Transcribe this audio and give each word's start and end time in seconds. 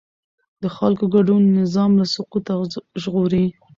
د 0.61 0.63
خلکو 0.77 1.05
ګډون 1.15 1.41
نظام 1.59 1.91
له 1.99 2.05
سقوطه 2.13 2.53
ژغوري 3.01 3.45